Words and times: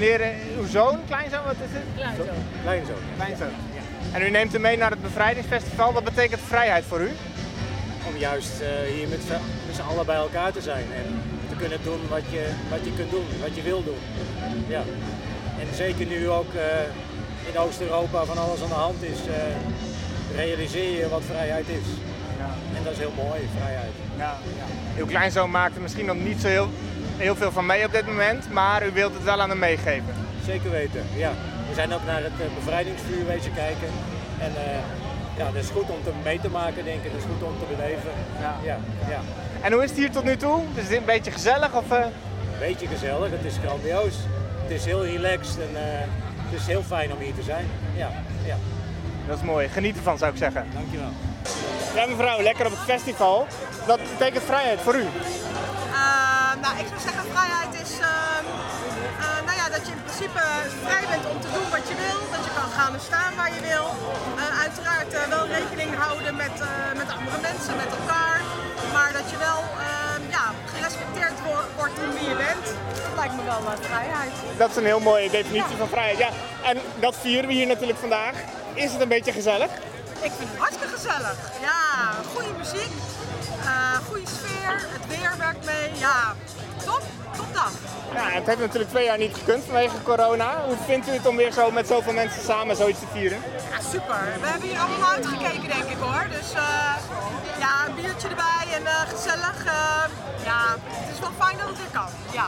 meneer, 0.00 0.20
eh, 0.20 0.28
uw 0.58 0.66
zoon, 0.66 0.98
kleinzoon, 1.06 1.44
wat 1.44 1.54
is 1.66 1.72
het? 1.78 1.82
Kleinzoon. 1.96 2.26
Kleinzoon. 2.62 2.96
Kleinzoon. 3.16 3.48
En 4.12 4.22
u 4.22 4.30
neemt 4.30 4.52
hem 4.52 4.60
mee 4.60 4.76
naar 4.76 4.90
het 4.90 5.02
bevrijdingsfestival. 5.02 5.92
Wat 5.92 6.04
betekent 6.04 6.40
vrijheid 6.46 6.84
voor 6.84 7.00
u? 7.00 7.10
Om 8.08 8.16
juist 8.16 8.60
eh, 8.60 8.68
hier 8.94 9.08
met, 9.08 9.18
z'n- 9.26 9.44
met 9.66 9.74
z'n 9.76 9.88
allen 9.90 10.06
bij 10.06 10.16
elkaar 10.16 10.52
te 10.52 10.60
zijn 10.60 10.84
en 11.00 11.20
te 11.48 11.54
kunnen 11.56 11.78
doen 11.82 12.00
wat 12.08 12.22
je, 12.30 12.46
wat 12.70 12.78
je 12.84 12.92
kunt 12.96 13.10
doen, 13.10 13.24
wat 13.40 13.54
je 13.56 13.62
wil 13.62 13.84
doen. 13.84 13.98
Ja. 14.68 14.82
En 15.60 15.66
zeker 15.74 16.06
nu 16.06 16.28
ook 16.28 16.54
eh, 16.54 17.50
in 17.52 17.58
Oost-Europa 17.58 18.24
van 18.24 18.38
alles 18.38 18.62
aan 18.62 18.68
de 18.68 18.74
hand 18.74 19.02
is, 19.02 19.18
eh, 19.26 20.36
realiseer 20.36 20.98
je 20.98 21.08
wat 21.08 21.22
vrijheid 21.26 21.68
is. 21.68 21.86
En 22.76 22.82
dat 22.84 22.92
is 22.92 22.98
heel 22.98 23.12
mooi, 23.16 23.40
vrijheid. 23.58 23.92
Ja, 24.18 24.36
Uw 24.98 25.06
kleinzoon 25.06 25.50
maakt 25.50 25.74
er 25.76 25.82
misschien 25.82 26.06
nog 26.06 26.16
niet 26.16 26.40
zo 26.40 26.48
heel, 26.48 26.68
heel 27.20 27.36
veel 27.36 27.52
van 27.52 27.66
mee 27.66 27.84
op 27.86 27.92
dit 27.92 28.06
moment, 28.06 28.52
maar 28.52 28.86
u 28.86 28.90
wilt 28.92 29.14
het 29.14 29.22
wel 29.22 29.40
aan 29.40 29.48
hem 29.48 29.58
meegeven. 29.58 30.14
Zeker 30.44 30.70
weten, 30.70 31.02
ja. 31.16 31.32
We 31.68 31.74
zijn 31.74 31.94
ook 31.94 32.04
naar 32.04 32.22
het 32.22 32.32
eh, 32.40 32.46
bevrijdingsvuur 32.54 33.26
wezen 33.26 33.54
kijken. 33.54 33.88
En 34.38 34.52
eh, 34.56 34.78
ja, 35.36 35.44
dat 35.44 35.62
is 35.62 35.68
goed 35.68 35.90
om 35.90 36.02
te 36.04 36.10
mee 36.24 36.40
te 36.40 36.50
maken, 36.50 36.84
denk 36.84 37.02
ik. 37.02 37.12
Dat 37.12 37.20
is 37.20 37.26
goed 37.32 37.48
om 37.48 37.54
te 37.58 37.76
beleven. 37.76 38.10
Ja. 38.40 38.54
Ja, 38.62 38.78
ja. 39.08 39.20
En 39.60 39.72
hoe 39.72 39.82
is 39.82 39.90
het 39.90 39.98
hier 39.98 40.10
tot 40.10 40.24
nu 40.24 40.36
toe? 40.36 40.62
Is 40.74 40.82
het 40.82 40.96
een 40.96 41.04
beetje 41.04 41.30
gezellig? 41.30 41.74
Of, 41.74 41.90
eh? 41.90 42.04
Beetje 42.58 42.86
gezellig, 42.86 43.30
het 43.30 43.44
is 43.44 43.56
grandioos. 43.64 44.14
Het 44.62 44.70
is 44.70 44.84
heel 44.84 45.04
relaxed 45.04 45.58
en 45.58 45.82
het 46.48 46.60
is 46.60 46.66
heel 46.66 46.82
fijn 46.82 47.12
om 47.12 47.18
hier 47.18 47.34
te 47.34 47.42
zijn. 47.42 47.66
Ja, 47.96 48.10
ja. 48.44 48.56
Dat 49.26 49.36
is 49.36 49.44
mooi. 49.44 49.68
Geniet 49.68 49.96
ervan 49.96 50.18
zou 50.18 50.32
ik 50.32 50.38
zeggen. 50.38 50.66
Dankjewel. 50.74 51.12
Ja 51.94 52.06
mevrouw, 52.06 52.42
lekker 52.42 52.66
op 52.66 52.72
het 52.72 52.80
festival. 52.80 53.46
Dat 53.86 54.00
betekent 54.18 54.42
vrijheid 54.42 54.80
voor 54.80 54.94
u. 54.94 55.04
Nou, 56.64 56.74
ik 56.82 56.86
zou 56.90 57.00
zeggen, 57.06 57.24
vrijheid 57.36 57.72
is 57.84 57.92
ehm, 58.12 58.44
eh, 59.24 59.38
nou 59.46 59.56
ja, 59.60 59.66
dat 59.76 59.82
je 59.86 59.92
in 59.98 60.02
principe 60.06 60.42
vrij 60.84 61.04
bent 61.12 61.24
om 61.32 61.38
te 61.44 61.50
doen 61.56 61.68
wat 61.76 61.84
je 61.90 61.96
wil. 62.06 62.18
Dat 62.34 62.42
je 62.46 62.52
kan 62.58 62.70
gaan 62.78 62.92
en 62.98 63.02
staan 63.10 63.32
waar 63.40 63.52
je 63.56 63.62
wil. 63.72 63.86
Eh, 64.42 64.60
uiteraard 64.64 65.10
eh, 65.14 65.22
wel 65.34 65.44
rekening 65.58 65.90
houden 66.04 66.36
met, 66.44 66.56
met 67.02 67.08
andere 67.18 67.38
mensen, 67.48 67.74
met 67.82 67.90
elkaar. 67.98 68.38
Maar 68.96 69.10
dat 69.18 69.26
je 69.32 69.36
wel 69.48 69.60
ehm, 69.88 70.22
ja, 70.36 70.44
gerespecteerd 70.74 71.36
wo- 71.46 71.68
wordt 71.80 71.96
om 72.04 72.10
wie 72.18 72.28
je 72.32 72.36
bent. 72.46 72.64
Dat 73.06 73.14
lijkt 73.20 73.34
me 73.38 73.44
wel 73.52 73.60
vrijheid. 73.80 74.32
Dat 74.56 74.70
is 74.70 74.76
een 74.76 74.84
heel 74.92 75.00
mooie 75.10 75.30
definitie 75.30 75.76
van 75.76 75.88
vrijheid. 75.88 76.18
Ja. 76.18 76.30
En 76.70 76.76
dat 77.04 77.14
vieren 77.20 77.46
we 77.48 77.54
hier 77.54 77.66
natuurlijk 77.66 77.98
vandaag. 77.98 78.34
Is 78.74 78.92
het 78.92 79.00
een 79.00 79.08
beetje 79.16 79.32
gezellig? 79.32 79.70
Ik 80.28 80.32
vind 80.38 80.48
het 80.50 80.58
hartstikke 80.58 80.94
gezellig. 80.96 81.36
Ja, 81.60 81.80
goede 82.34 82.52
muziek, 82.58 82.92
eh, 83.64 83.96
goede 84.08 84.26
sfeer, 84.38 84.72
het 84.96 85.06
weer 85.06 85.32
werkt 85.38 85.64
mee. 85.64 85.90
Ja. 85.98 86.34
Ja, 88.14 88.28
het 88.28 88.46
heeft 88.46 88.58
natuurlijk 88.58 88.90
twee 88.90 89.04
jaar 89.04 89.18
niet 89.18 89.34
gekund 89.34 89.64
vanwege 89.64 90.02
corona. 90.02 90.64
Hoe 90.66 90.76
vindt 90.86 91.08
u 91.08 91.10
het 91.12 91.26
om 91.26 91.36
weer 91.36 91.52
zo 91.52 91.70
met 91.70 91.86
zoveel 91.86 92.12
mensen 92.12 92.42
samen 92.42 92.76
zoiets 92.76 93.00
te 93.00 93.06
vieren? 93.12 93.38
Ja, 93.70 93.80
super. 93.90 94.20
We 94.40 94.46
hebben 94.46 94.68
hier 94.68 94.78
allemaal 94.78 95.10
uitgekeken, 95.10 95.68
denk 95.68 95.88
ik 95.94 95.96
hoor. 96.00 96.26
Dus 96.30 96.52
eh, 96.52 96.94
ja, 97.58 97.72
een 97.86 97.94
biertje 97.94 98.28
erbij 98.28 98.66
en 98.74 98.86
eh, 98.86 99.00
gezellig. 99.14 99.64
eh, 99.64 100.04
ja, 100.44 100.60
het 100.86 101.14
is 101.14 101.20
wel 101.20 101.30
fijn 101.38 101.56
dat 101.58 101.66
het 101.68 101.76
weer 101.76 101.92
kan. 102.00 102.08
Ja. 102.32 102.46